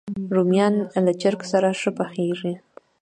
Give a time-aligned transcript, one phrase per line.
[0.35, 0.73] رومیان
[1.05, 2.53] له چرګ سره ښه پخېږي